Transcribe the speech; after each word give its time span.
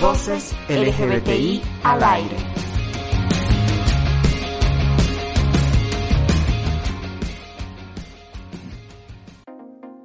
Voces 0.00 0.56
LGBTI 0.70 1.60
al 1.84 2.02
aire. 2.02 2.36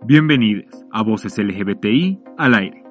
Bienvenidos 0.03 0.85
a 0.91 1.01
Voces 1.01 1.37
LGBTI 1.37 2.19
al 2.37 2.55
aire. 2.55 2.83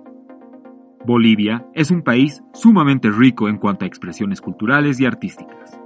Bolivia 1.04 1.66
es 1.74 1.90
un 1.90 2.00
país 2.00 2.42
sumamente 2.54 3.10
rico 3.10 3.50
en 3.50 3.58
cuanto 3.58 3.84
a 3.84 3.88
expresiones 3.88 4.40
culturales 4.40 4.98
y 4.98 5.04
artísticas. 5.04 5.78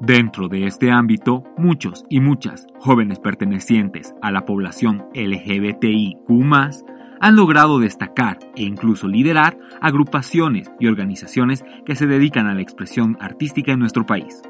Dentro 0.00 0.48
de 0.48 0.64
este 0.64 0.90
ámbito, 0.90 1.44
muchos 1.58 2.06
y 2.08 2.20
muchas 2.20 2.66
jóvenes 2.78 3.18
pertenecientes 3.18 4.14
a 4.22 4.30
la 4.30 4.46
población 4.46 5.04
LGBTIQ 5.12 6.30
han 7.20 7.36
logrado 7.36 7.78
destacar 7.78 8.38
e 8.56 8.62
incluso 8.62 9.06
liderar 9.06 9.58
agrupaciones 9.80 10.70
y 10.80 10.86
organizaciones 10.86 11.64
que 11.84 11.94
se 11.94 12.06
dedican 12.06 12.46
a 12.46 12.54
la 12.54 12.62
expresión 12.62 13.16
artística 13.20 13.72
en 13.72 13.78
nuestro 13.78 14.06
país. 14.06 14.42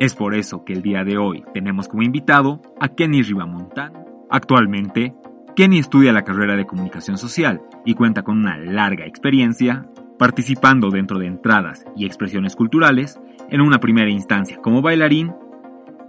Es 0.00 0.14
por 0.14 0.34
eso 0.34 0.64
que 0.64 0.72
el 0.72 0.82
día 0.82 1.04
de 1.04 1.18
hoy 1.18 1.42
tenemos 1.52 1.88
como 1.88 2.04
invitado 2.04 2.62
a 2.80 2.88
Kenny 2.88 3.22
Ribamontán. 3.22 3.92
Actualmente, 4.30 5.14
Kenny 5.56 5.78
estudia 5.78 6.12
la 6.12 6.22
carrera 6.22 6.54
de 6.54 6.66
comunicación 6.66 7.18
social 7.18 7.60
y 7.84 7.94
cuenta 7.94 8.22
con 8.22 8.38
una 8.38 8.56
larga 8.56 9.06
experiencia 9.06 9.88
participando 10.18 10.90
dentro 10.90 11.18
de 11.18 11.26
entradas 11.26 11.84
y 11.96 12.04
expresiones 12.04 12.56
culturales, 12.56 13.18
en 13.50 13.60
una 13.60 13.78
primera 13.78 14.10
instancia 14.10 14.58
como 14.58 14.82
bailarín 14.82 15.32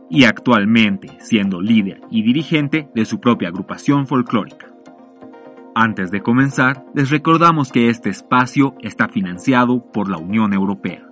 y 0.10 0.24
actualmente 0.26 1.10
siendo 1.20 1.62
líder 1.62 2.02
y 2.10 2.24
dirigente 2.24 2.90
de 2.94 3.06
su 3.06 3.20
propia 3.20 3.50
agrupación 3.50 4.08
folclórica. 4.08 4.69
Antes 5.82 6.12
de 6.12 6.22
comenzar, 6.22 6.84
les 6.94 7.10
recordamos 7.10 7.72
que 7.72 7.90
este 7.90 8.10
espacio 8.10 8.76
está 8.82 9.08
financiado 9.08 9.82
por 9.94 10.10
la 10.10 10.18
Unión 10.18 10.52
Europea. 10.52 11.08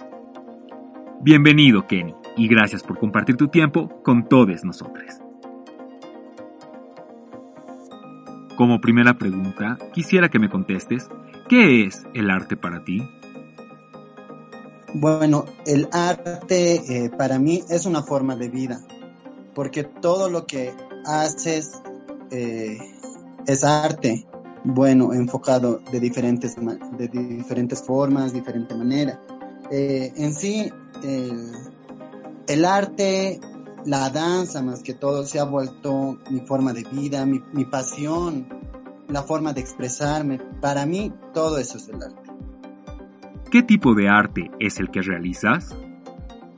Bienvenido, 1.21 1.87
Kenny, 1.87 2.13
y 2.35 2.49
gracias 2.49 2.83
por 2.83 2.99
compartir 2.99 3.37
tu 3.37 3.47
tiempo 3.47 3.87
con 4.03 4.27
todos 4.27 4.65
nosotros. 4.65 5.21
Como 8.57 8.81
primera 8.81 9.13
pregunta, 9.13 9.77
quisiera 9.93 10.27
que 10.27 10.37
me 10.37 10.49
contestes, 10.49 11.07
¿qué 11.47 11.85
es 11.85 12.05
el 12.13 12.29
arte 12.29 12.57
para 12.57 12.83
ti? 12.83 13.07
Bueno, 14.95 15.45
el 15.65 15.87
arte 15.93 17.05
eh, 17.05 17.09
para 17.17 17.39
mí 17.39 17.63
es 17.69 17.85
una 17.85 18.03
forma 18.03 18.35
de 18.35 18.49
vida, 18.49 18.81
porque 19.55 19.85
todo 19.85 20.29
lo 20.29 20.45
que 20.45 20.73
haces 21.05 21.81
eh, 22.31 22.79
es 23.45 23.63
arte 23.63 24.27
bueno, 24.67 25.13
enfocado 25.13 25.79
de 25.91 25.99
diferentes, 25.99 26.55
de 26.55 27.07
diferentes 27.07 27.81
formas, 27.81 28.33
diferente 28.33 28.75
manera. 28.75 29.19
Eh, 29.71 30.11
en 30.17 30.33
sí, 30.33 30.69
el, 32.47 32.65
arte, 32.65 33.39
la 33.85 34.09
danza 34.09 34.61
más 34.61 34.83
que 34.83 34.93
todo, 34.93 35.25
se 35.25 35.39
ha 35.39 35.45
vuelto 35.45 36.19
mi 36.29 36.41
forma 36.41 36.73
de 36.73 36.83
vida, 36.91 37.25
mi, 37.25 37.41
mi 37.53 37.63
pasión, 37.63 38.47
la 39.07 39.23
forma 39.23 39.53
de 39.53 39.61
expresarme. 39.61 40.39
Para 40.59 40.85
mí, 40.85 41.13
todo 41.33 41.59
eso 41.59 41.77
es 41.77 41.87
el 41.87 42.03
arte. 42.03 42.29
¿Qué 43.49 43.63
tipo 43.63 43.95
de 43.95 44.09
arte 44.09 44.51
es 44.59 44.79
el 44.79 44.91
que 44.91 45.01
realizas? 45.01 45.73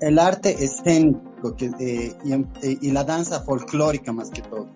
El 0.01 0.17
arte 0.17 0.63
escénico 0.63 1.55
que, 1.55 1.67
eh, 1.79 2.17
y, 2.23 2.33
eh, 2.33 2.77
y, 2.81 2.91
la 2.91 3.03
danza 3.03 3.41
folclórica 3.41 4.11
más 4.11 4.31
que 4.31 4.41
todo. 4.41 4.67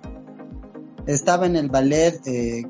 Estaba 1.08 1.48
en 1.48 1.56
el 1.56 1.70
ballet 1.70 2.22
eh, 2.28 2.64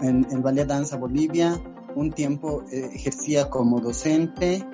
en 0.00 0.26
el 0.30 0.42
Ballet 0.42 0.66
Danza 0.66 0.96
Bolivia, 0.96 1.60
un 1.94 2.12
tiempo 2.12 2.64
eh, 2.70 2.90
ejercía 2.94 3.50
como 3.50 3.80
docente. 3.80 4.66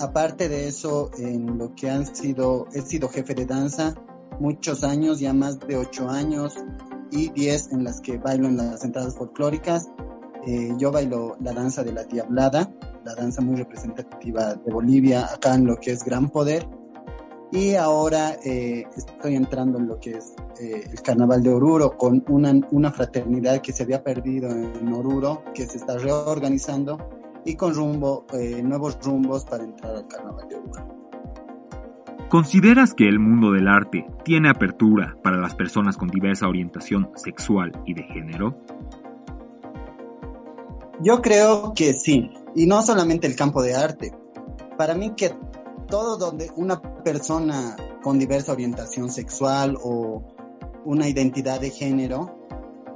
Aparte 0.00 0.48
de 0.48 0.68
eso, 0.68 1.10
en 1.18 1.58
lo 1.58 1.74
que 1.74 1.90
han 1.90 2.06
sido, 2.14 2.66
he 2.72 2.82
sido 2.82 3.08
jefe 3.08 3.34
de 3.34 3.46
danza 3.46 3.94
muchos 4.38 4.84
años, 4.84 5.18
ya 5.18 5.32
más 5.32 5.58
de 5.58 5.76
ocho 5.76 6.08
años 6.08 6.54
y 7.10 7.30
diez 7.30 7.72
en 7.72 7.84
las 7.84 8.00
que 8.00 8.18
bailo 8.18 8.48
en 8.48 8.56
las 8.56 8.84
entradas 8.84 9.16
folclóricas. 9.16 9.88
Eh, 10.46 10.72
yo 10.78 10.92
bailo 10.92 11.36
la 11.40 11.52
danza 11.52 11.82
de 11.82 11.92
la 11.92 12.04
Diablada, 12.04 12.72
la 13.04 13.14
danza 13.14 13.40
muy 13.40 13.56
representativa 13.56 14.54
de 14.54 14.72
Bolivia, 14.72 15.26
acá 15.32 15.54
en 15.54 15.66
lo 15.66 15.76
que 15.76 15.92
es 15.92 16.04
Gran 16.04 16.28
Poder. 16.28 16.68
Y 17.50 17.74
ahora 17.74 18.36
eh, 18.44 18.86
estoy 18.94 19.34
entrando 19.34 19.78
en 19.78 19.88
lo 19.88 19.98
que 19.98 20.18
es 20.18 20.34
eh, 20.60 20.84
el 20.90 21.00
Carnaval 21.02 21.42
de 21.42 21.50
Oruro 21.50 21.96
con 21.96 22.22
una, 22.28 22.52
una 22.70 22.92
fraternidad 22.92 23.62
que 23.62 23.72
se 23.72 23.84
había 23.84 24.02
perdido 24.02 24.50
en 24.50 24.92
Oruro, 24.92 25.44
que 25.54 25.66
se 25.66 25.78
está 25.78 25.96
reorganizando 25.96 26.98
y 27.46 27.54
con 27.54 27.74
rumbo, 27.74 28.26
eh, 28.34 28.62
nuevos 28.62 28.98
rumbos 29.02 29.44
para 29.46 29.64
entrar 29.64 29.96
al 29.96 30.06
Carnaval 30.06 30.46
de 30.48 30.56
Oruro. 30.56 30.98
¿Consideras 32.28 32.92
que 32.92 33.08
el 33.08 33.18
mundo 33.18 33.52
del 33.52 33.68
arte 33.68 34.06
tiene 34.22 34.50
apertura 34.50 35.16
para 35.22 35.38
las 35.38 35.54
personas 35.54 35.96
con 35.96 36.08
diversa 36.08 36.46
orientación 36.46 37.10
sexual 37.14 37.72
y 37.86 37.94
de 37.94 38.02
género? 38.02 38.58
Yo 41.00 41.22
creo 41.22 41.72
que 41.74 41.94
sí, 41.94 42.30
y 42.54 42.66
no 42.66 42.82
solamente 42.82 43.26
el 43.26 43.34
campo 43.34 43.62
de 43.62 43.74
arte. 43.74 44.12
Para 44.76 44.94
mí 44.94 45.14
que 45.16 45.30
todo 45.88 46.16
donde 46.16 46.50
una 46.56 46.80
persona 47.02 47.76
con 48.02 48.18
diversa 48.18 48.52
orientación 48.52 49.10
sexual 49.10 49.76
o 49.82 50.22
una 50.84 51.08
identidad 51.08 51.60
de 51.60 51.70
género 51.70 52.38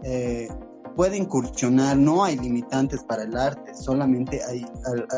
eh, 0.04 0.48
puede 0.94 1.16
incursionar, 1.16 1.96
no 1.96 2.24
hay 2.24 2.36
limitantes 2.36 3.02
para 3.02 3.24
el 3.24 3.36
arte, 3.36 3.74
solamente 3.74 4.40
hay 4.44 4.66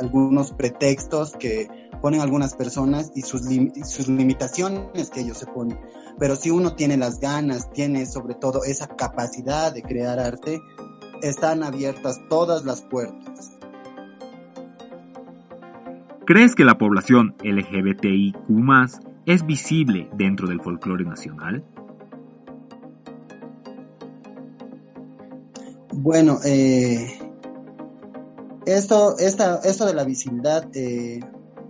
algunos 0.00 0.52
pretextos 0.52 1.32
que 1.32 1.68
ponen 2.00 2.20
algunas 2.20 2.54
personas 2.54 3.10
y 3.14 3.22
sus, 3.22 3.42
sus 3.84 4.08
limitaciones 4.08 5.10
que 5.10 5.20
ellos 5.20 5.38
se 5.38 5.46
ponen. 5.46 5.80
Pero 6.18 6.36
si 6.36 6.50
uno 6.50 6.76
tiene 6.76 6.96
las 6.96 7.18
ganas, 7.18 7.70
tiene 7.70 8.06
sobre 8.06 8.34
todo 8.34 8.62
esa 8.64 8.86
capacidad 8.88 9.72
de 9.72 9.82
crear 9.82 10.20
arte, 10.20 10.60
están 11.22 11.62
abiertas 11.62 12.20
todas 12.28 12.64
las 12.64 12.82
puertas. 12.82 13.53
¿Crees 16.26 16.54
que 16.54 16.64
la 16.64 16.78
población 16.78 17.34
LGBTIQ 17.42 18.34
es 19.26 19.44
visible 19.44 20.08
dentro 20.14 20.48
del 20.48 20.58
folclore 20.62 21.04
nacional? 21.04 21.62
Bueno, 25.92 26.38
eh, 26.42 27.18
esto, 28.64 29.18
esta, 29.18 29.56
esto 29.64 29.84
de 29.84 29.92
la 29.92 30.04
visibilidad, 30.04 30.66
eh, 30.74 31.20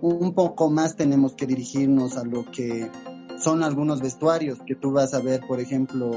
un 0.01 0.35
poco 0.35 0.71
más 0.71 0.95
tenemos 0.95 1.35
que 1.35 1.47
dirigirnos 1.47 2.17
a 2.17 2.23
lo 2.23 2.49
que 2.53 2.89
son 3.39 3.65
algunos 3.65 4.01
vestuarios 4.01 4.61
que 4.65 4.77
tú 4.77 4.93
vas 4.93 5.15
a 5.15 5.21
ver, 5.21 5.41
por 5.49 5.59
ejemplo, 5.59 6.13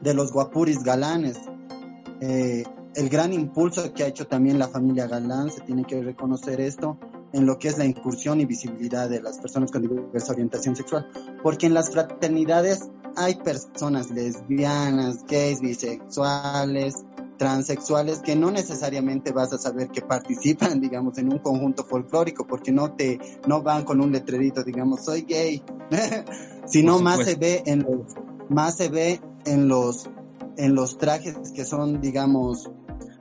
de 0.00 0.14
los 0.14 0.32
guapuris 0.32 0.82
galanes. 0.82 1.38
Eh, 2.22 2.64
el 2.94 3.08
gran 3.10 3.34
impulso 3.34 3.92
que 3.92 4.02
ha 4.02 4.06
hecho 4.06 4.26
también 4.26 4.58
la 4.58 4.68
familia 4.68 5.06
Galán, 5.06 5.50
se 5.50 5.60
tiene 5.60 5.84
que 5.84 6.02
reconocer 6.02 6.60
esto, 6.60 6.98
en 7.32 7.46
lo 7.46 7.58
que 7.58 7.68
es 7.68 7.78
la 7.78 7.84
incursión 7.84 8.40
y 8.40 8.44
visibilidad 8.44 9.08
de 9.08 9.20
las 9.20 9.38
personas 9.38 9.70
con 9.70 9.82
diversa 9.82 10.32
orientación 10.32 10.76
sexual. 10.76 11.10
Porque 11.42 11.66
en 11.66 11.74
las 11.74 11.90
fraternidades 11.90 12.88
hay 13.16 13.36
personas 13.36 14.10
lesbianas, 14.10 15.24
gays, 15.26 15.60
bisexuales, 15.60 17.04
transexuales 17.38 18.18
que 18.18 18.36
no 18.36 18.50
necesariamente 18.50 19.32
vas 19.32 19.52
a 19.52 19.58
saber 19.58 19.88
que 19.88 20.02
participan, 20.02 20.80
digamos, 20.80 21.16
en 21.18 21.32
un 21.32 21.38
conjunto 21.38 21.84
folclórico, 21.84 22.46
porque 22.46 22.72
no 22.72 22.92
te, 22.92 23.18
no 23.46 23.62
van 23.62 23.84
con 23.84 24.00
un 24.00 24.12
letrerito, 24.12 24.62
digamos, 24.62 25.04
soy 25.04 25.22
gay, 25.22 25.62
sino 26.66 26.98
más 27.00 27.24
se 27.24 27.36
ve 27.36 27.62
en 27.64 27.84
los, 27.84 28.14
más 28.50 28.76
se 28.76 28.88
ve 28.88 29.20
en 29.46 29.68
los, 29.68 30.10
en 30.56 30.74
los 30.74 30.98
trajes 30.98 31.36
que 31.54 31.64
son, 31.64 32.00
digamos, 32.00 32.70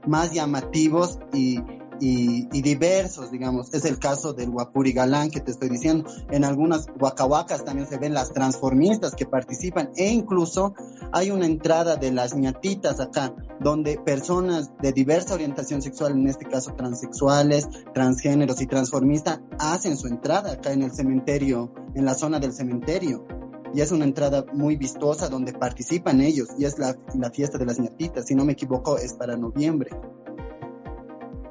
más 0.05 0.31
llamativos 0.31 1.19
y 1.33 1.59
y, 1.99 2.61
diversos, 2.61 3.31
digamos. 3.31 3.73
Es 3.73 3.85
el 3.85 3.99
caso 3.99 4.33
del 4.33 4.49
Wapuri 4.49 4.93
Galán 4.93 5.29
que 5.29 5.39
te 5.39 5.51
estoy 5.51 5.69
diciendo. 5.69 6.09
En 6.31 6.43
algunas 6.43 6.87
huacahuacas 6.99 7.63
también 7.63 7.87
se 7.87 7.97
ven 7.97 8.13
las 8.13 8.31
transformistas 8.33 9.15
que 9.15 9.25
participan 9.25 9.91
e 9.95 10.09
incluso 10.09 10.73
hay 11.11 11.31
una 11.31 11.45
entrada 11.45 11.95
de 11.95 12.11
las 12.11 12.35
ñatitas 12.35 12.99
acá, 12.99 13.33
donde 13.59 13.97
personas 13.97 14.71
de 14.81 14.91
diversa 14.91 15.33
orientación 15.33 15.81
sexual, 15.81 16.13
en 16.13 16.27
este 16.27 16.45
caso 16.45 16.73
transexuales, 16.75 17.67
transgéneros 17.93 18.61
y 18.61 18.67
transformistas, 18.67 19.41
hacen 19.59 19.97
su 19.97 20.07
entrada 20.07 20.53
acá 20.53 20.71
en 20.71 20.83
el 20.83 20.91
cementerio, 20.91 21.73
en 21.95 22.05
la 22.05 22.15
zona 22.15 22.39
del 22.39 22.53
cementerio. 22.53 23.25
Y 23.73 23.81
es 23.81 23.91
una 23.91 24.05
entrada 24.05 24.45
muy 24.53 24.77
vistosa 24.77 25.27
donde 25.27 25.53
participan 25.53 26.21
ellos 26.21 26.47
y 26.57 26.65
es 26.65 26.79
la, 26.79 26.97
la 27.15 27.29
fiesta 27.31 27.57
de 27.57 27.65
las 27.65 27.79
ñatitas. 27.79 28.25
Si 28.25 28.33
no 28.33 28.45
me 28.45 28.53
equivoco, 28.53 28.97
es 28.97 29.13
para 29.13 29.35
noviembre. 29.35 29.91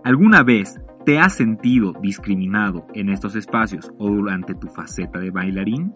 ¿Alguna 0.06 0.44
vez 0.44 0.76
te 1.04 1.18
has 1.18 1.34
sentido 1.34 1.92
discriminado 2.00 2.86
en 2.94 3.08
estos 3.08 3.34
espacios 3.34 3.90
o 3.98 4.06
durante 4.06 4.54
tu 4.54 4.68
faceta 4.68 5.18
de 5.18 5.32
bailarín? 5.32 5.92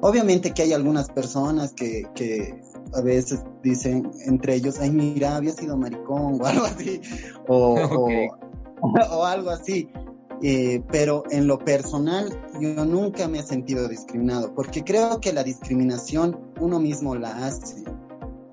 Obviamente 0.00 0.52
que 0.52 0.62
hay 0.62 0.72
algunas 0.72 1.08
personas 1.08 1.72
que, 1.72 2.60
a 2.94 3.00
veces 3.00 3.44
dicen 3.62 4.10
entre 4.26 4.56
ellos, 4.56 4.80
ay, 4.80 4.90
mira, 4.90 5.36
había 5.36 5.52
sido 5.52 5.76
maricón 5.76 6.38
o 6.42 6.46
algo 6.46 6.64
así, 6.64 7.00
o, 7.46 7.76
o, 8.80 9.24
algo 9.24 9.50
así. 9.50 9.88
Eh, 10.42 10.82
pero 10.90 11.22
en 11.30 11.46
lo 11.46 11.60
personal 11.60 12.28
yo 12.60 12.84
nunca 12.84 13.28
me 13.28 13.38
he 13.38 13.42
sentido 13.44 13.86
discriminado, 13.86 14.52
porque 14.52 14.82
creo 14.82 15.20
que 15.20 15.32
la 15.32 15.44
discriminación 15.44 16.40
uno 16.58 16.80
mismo 16.80 17.14
la 17.14 17.46
hace 17.46 17.84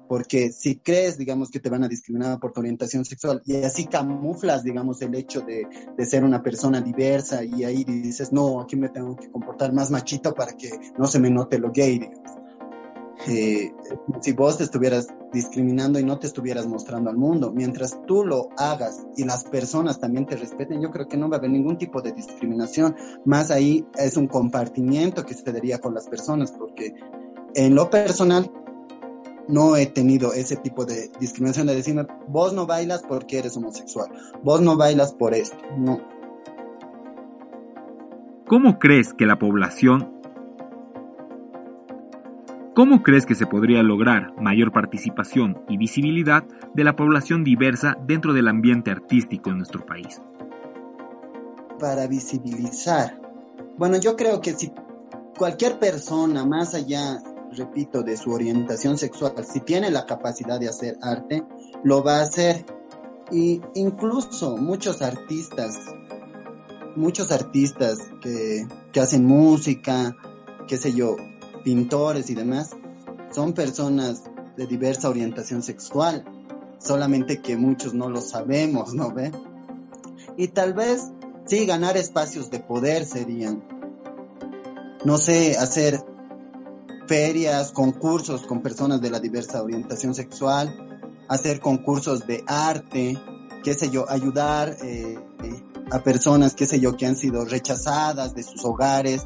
porque 0.10 0.52
si 0.52 0.78
crees, 0.78 1.20
digamos, 1.20 1.52
que 1.52 1.60
te 1.60 1.70
van 1.70 1.84
a 1.84 1.88
discriminar 1.88 2.40
por 2.40 2.52
tu 2.52 2.62
orientación 2.62 3.06
sexual 3.06 3.44
y 3.46 3.58
así 3.58 3.86
camuflas, 3.86 4.64
digamos, 4.64 5.00
el 5.04 5.14
hecho 5.14 5.42
de, 5.42 5.68
ser 6.04 6.24
una 6.24 6.42
persona 6.42 6.82
diversa 6.82 7.44
y 7.44 7.64
ahí 7.64 7.84
dices, 7.84 8.34
no, 8.34 8.60
aquí 8.60 8.76
me 8.76 8.90
tengo 8.90 9.16
que 9.16 9.30
comportar 9.30 9.72
más 9.72 9.92
machito 9.92 10.34
para 10.34 10.54
que 10.54 10.72
no 10.98 11.06
se 11.06 11.20
me 11.20 11.30
note 11.30 11.60
lo 11.60 11.72
gay, 11.72 12.00
digamos. 12.00 12.32
Eh, 13.28 13.72
si 14.22 14.32
vos 14.32 14.58
te 14.58 14.64
estuvieras 14.64 15.10
discriminando 15.32 16.00
y 16.00 16.04
no 16.04 16.18
te 16.18 16.26
estuvieras 16.26 16.66
mostrando 16.66 17.12
al 17.12 17.18
mundo, 17.18 17.52
mientras 17.54 18.00
tú 18.08 18.26
lo 18.26 18.50
hagas 18.58 19.06
y 19.16 19.26
las 19.26 19.44
personas 19.44 20.00
también 20.00 20.26
te 20.26 20.38
respeten, 20.38 20.82
yo 20.82 20.90
creo 20.90 21.08
que 21.08 21.18
no 21.18 21.30
va 21.30 21.36
a 21.36 21.40
haber 21.40 21.52
ningún 21.52 21.78
tipo 21.78 22.02
de 22.02 22.14
discriminación. 22.14 22.96
Más 23.26 23.52
ahí 23.52 23.86
es 23.96 24.18
un 24.18 24.26
compartimiento 24.26 25.24
que 25.24 25.36
se 25.36 25.52
daría 25.52 25.78
con 25.78 25.94
las 25.94 26.08
personas, 26.08 26.52
porque 26.52 26.96
en 27.54 27.76
lo 27.76 27.92
personal 27.92 28.52
no 29.50 29.76
he 29.76 29.88
tenido 29.88 30.32
ese 30.32 30.56
tipo 30.56 30.86
de 30.86 31.10
discriminación 31.20 31.68
de 31.68 31.76
decirme, 31.76 32.06
vos 32.28 32.54
no 32.54 32.68
bailas 32.68 33.02
porque 33.02 33.40
eres 33.40 33.58
homosexual, 33.58 34.08
vos 34.44 34.62
no 34.62 34.78
bailas 34.78 35.14
por 35.14 35.34
esto, 35.34 35.58
no. 35.76 36.00
¿Cómo 38.48 38.80
crees 38.80 39.14
que 39.14 39.26
la 39.26 39.38
población... 39.38 40.14
¿Cómo 42.76 43.04
crees 43.04 43.26
que 43.26 43.36
se 43.36 43.46
podría 43.46 43.84
lograr 43.84 44.34
mayor 44.40 44.72
participación 44.72 45.62
y 45.68 45.78
visibilidad 45.78 46.46
de 46.74 46.84
la 46.84 46.96
población 46.96 47.44
diversa 47.44 47.98
dentro 48.06 48.34
del 48.34 48.48
ambiente 48.48 48.92
artístico 48.92 49.50
en 49.50 49.58
nuestro 49.58 49.86
país? 49.86 50.22
Para 51.80 52.08
visibilizar. 52.08 53.20
Bueno, 53.78 53.98
yo 54.00 54.16
creo 54.16 54.40
que 54.40 54.54
si 54.54 54.72
cualquier 55.38 55.80
persona, 55.80 56.46
más 56.46 56.74
allá 56.74 57.22
repito, 57.56 58.04
de 58.04 58.18
su 58.18 58.32
orientación 58.32 58.98
sexual, 58.98 59.34
si 59.46 59.60
tiene 59.62 59.92
la 59.92 60.06
capacidad 60.06 60.60
de 60.60 60.70
hacer 60.70 60.98
arte, 61.02 61.44
lo 61.84 62.04
va 62.04 62.20
a 62.20 62.24
hacer. 62.24 62.66
Y 63.32 63.62
incluso 63.76 64.58
muchos 64.58 65.02
artistas, 65.02 65.76
muchos 66.96 67.32
artistas 67.32 68.00
que, 68.22 68.68
que 68.92 69.00
hacen 69.00 69.26
música, 69.26 70.16
qué 70.68 70.78
sé 70.78 70.94
yo, 70.94 71.16
pintores 71.64 72.30
y 72.30 72.36
demás, 72.36 72.72
son 73.32 73.54
personas 73.54 74.24
de 74.58 74.66
diversa 74.66 75.10
orientación 75.10 75.62
sexual, 75.62 76.26
solamente 76.80 77.42
que 77.42 77.56
muchos 77.56 77.94
no 77.94 78.10
lo 78.10 78.22
sabemos, 78.22 78.94
¿no 78.94 79.14
ve? 79.14 79.32
Y 80.38 80.50
tal 80.50 80.74
vez 80.74 81.12
sí 81.46 81.66
ganar 81.66 81.98
espacios 81.98 82.50
de 82.50 82.60
poder 82.60 83.06
serían, 83.06 83.64
no 85.06 85.18
sé, 85.18 85.58
hacer 85.58 86.04
ferias, 87.10 87.72
concursos 87.72 88.46
con 88.46 88.62
personas 88.62 89.02
de 89.02 89.10
la 89.10 89.20
diversa 89.20 89.64
orientación 89.64 90.14
sexual, 90.14 90.72
hacer 91.28 91.60
concursos 91.60 92.28
de 92.28 92.44
arte, 92.46 93.18
qué 93.64 93.74
sé 93.74 93.90
yo, 93.90 94.08
ayudar 94.08 94.78
eh, 94.84 95.18
a 95.90 96.04
personas, 96.04 96.54
qué 96.54 96.68
sé 96.68 96.80
yo, 96.80 96.96
que 96.96 97.08
han 97.08 97.16
sido 97.16 97.46
rechazadas 97.46 98.36
de 98.36 98.44
sus 98.44 98.64
hogares, 98.64 99.24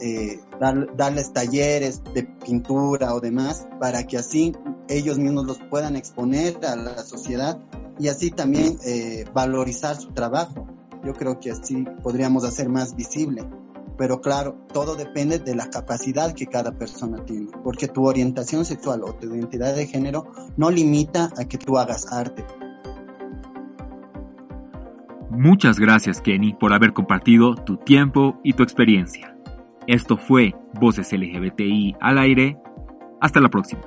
eh, 0.00 0.40
darles 0.58 1.32
talleres 1.32 2.02
de 2.12 2.24
pintura 2.24 3.14
o 3.14 3.20
demás, 3.20 3.64
para 3.78 4.04
que 4.08 4.18
así 4.18 4.52
ellos 4.88 5.16
mismos 5.16 5.46
los 5.46 5.58
puedan 5.70 5.94
exponer 5.94 6.66
a 6.66 6.74
la 6.74 7.04
sociedad 7.04 7.60
y 7.96 8.08
así 8.08 8.32
también 8.32 8.76
eh, 8.84 9.24
valorizar 9.32 9.94
su 9.94 10.10
trabajo. 10.10 10.66
Yo 11.04 11.12
creo 11.12 11.38
que 11.38 11.52
así 11.52 11.84
podríamos 12.02 12.42
hacer 12.42 12.68
más 12.68 12.96
visible 12.96 13.44
pero 13.96 14.20
claro, 14.20 14.66
todo 14.72 14.96
depende 14.96 15.38
de 15.38 15.54
la 15.54 15.70
capacidad 15.70 16.34
que 16.34 16.46
cada 16.46 16.72
persona 16.72 17.24
tiene, 17.24 17.48
porque 17.62 17.88
tu 17.88 18.06
orientación 18.06 18.64
sexual 18.64 19.02
o 19.04 19.14
tu 19.14 19.34
identidad 19.34 19.74
de 19.74 19.86
género 19.86 20.26
no 20.56 20.70
limita 20.70 21.30
a 21.36 21.44
que 21.44 21.58
tú 21.58 21.78
hagas 21.78 22.12
arte. 22.12 22.44
Muchas 25.30 25.80
gracias 25.80 26.20
Kenny 26.20 26.54
por 26.54 26.72
haber 26.72 26.92
compartido 26.92 27.54
tu 27.56 27.76
tiempo 27.76 28.38
y 28.44 28.52
tu 28.52 28.62
experiencia. 28.62 29.36
Esto 29.86 30.16
fue 30.16 30.54
Voces 30.80 31.12
LGBTI 31.12 31.96
al 32.00 32.18
aire. 32.18 32.56
Hasta 33.20 33.40
la 33.40 33.48
próxima. 33.48 33.82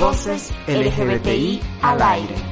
Voces 0.00 0.52
LGBTI 0.66 1.60
al 1.82 2.02
aire. 2.02 2.51